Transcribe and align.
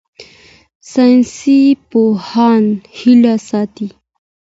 ساینسپوهان 0.91 2.63
هیله 2.97 3.35
ساتي. 3.49 3.87